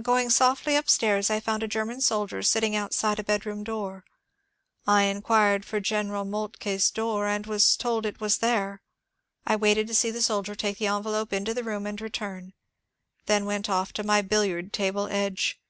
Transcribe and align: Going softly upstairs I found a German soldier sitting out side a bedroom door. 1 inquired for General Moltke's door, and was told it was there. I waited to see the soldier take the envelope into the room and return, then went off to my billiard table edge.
Going 0.00 0.30
softly 0.30 0.74
upstairs 0.74 1.28
I 1.28 1.38
found 1.38 1.62
a 1.62 1.68
German 1.68 2.00
soldier 2.00 2.40
sitting 2.42 2.74
out 2.74 2.94
side 2.94 3.18
a 3.18 3.22
bedroom 3.22 3.62
door. 3.62 4.06
1 4.84 5.04
inquired 5.04 5.66
for 5.66 5.80
General 5.80 6.24
Moltke's 6.24 6.90
door, 6.90 7.26
and 7.26 7.44
was 7.46 7.76
told 7.76 8.06
it 8.06 8.18
was 8.18 8.38
there. 8.38 8.80
I 9.46 9.54
waited 9.54 9.86
to 9.88 9.94
see 9.94 10.10
the 10.10 10.22
soldier 10.22 10.54
take 10.54 10.78
the 10.78 10.86
envelope 10.86 11.30
into 11.30 11.52
the 11.52 11.62
room 11.62 11.84
and 11.86 12.00
return, 12.00 12.54
then 13.26 13.44
went 13.44 13.68
off 13.68 13.92
to 13.92 14.02
my 14.02 14.22
billiard 14.22 14.72
table 14.72 15.08
edge. 15.08 15.60